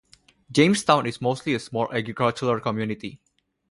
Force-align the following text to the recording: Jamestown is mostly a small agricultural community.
Jamestown 0.51 1.05
is 1.05 1.21
mostly 1.21 1.53
a 1.53 1.59
small 1.59 1.87
agricultural 1.93 2.59
community. 2.59 3.21